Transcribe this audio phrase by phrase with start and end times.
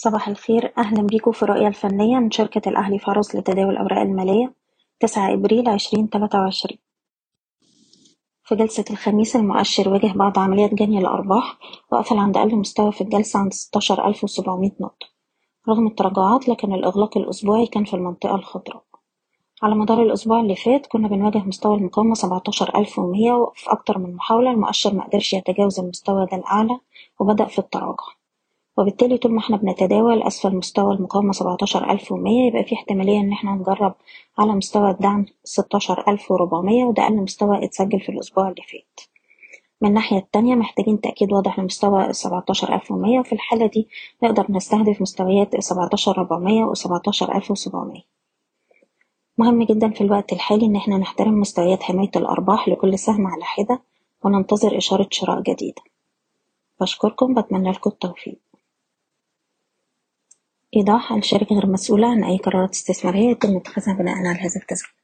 [0.00, 0.72] صباح الخير.
[0.78, 4.54] أهلا بيكم في الرؤية الفنية من شركة الأهلي فارس لتداول الأوراق المالية
[5.00, 6.78] تسعة إبريل عشرين تلاتة وعشرين.
[8.44, 11.58] في جلسة الخميس المؤشر واجه بعض عمليات جني الأرباح
[11.92, 15.06] وقفل عند أقل مستوى في الجلسة عند ستاشر ألف وسبعمية نقطة.
[15.68, 18.84] رغم التراجعات لكن الإغلاق الأسبوعي كان في المنطقة الخضراء.
[19.62, 24.14] على مدار الأسبوع اللي فات كنا بنواجه مستوى المقاومة سبعتاشر ألف ومية وفي أكتر من
[24.14, 26.80] محاولة المؤشر مقدرش يتجاوز المستوى ده الأعلى
[27.20, 28.17] وبدأ في التراجع.
[28.78, 33.32] وبالتالي طول ما إحنا بنتداول أسفل مستوى المقاومة سبعتاشر ألف ومية يبقى في احتمالية إن
[33.32, 33.94] إحنا نجرب
[34.38, 39.00] على مستوى الدعم ستاشر ألف وربعمية وده أقل مستوى اتسجل في الأسبوع اللي فات.
[39.80, 43.88] من الناحية التانية محتاجين تأكيد واضح لمستوى السبعتاشر ألف ومية وفي الحالة دي
[44.22, 48.02] نقدر نستهدف مستويات السبعتاشر ربعمية وسبعتاشر ألف وسبعمية.
[49.38, 53.82] مهم جدا في الوقت الحالي إن إحنا نحترم مستويات حماية الأرباح لكل سهم على حدة
[54.24, 55.82] وننتظر إشارة شراء جديدة.
[56.80, 58.47] بشكركم بتمنى لكم التوفيق.
[60.76, 64.97] إيضاح: الشركة غير مسؤولة عن أي قرارات استثمارية يتم اتخاذها بناءً على هذا التسجيل.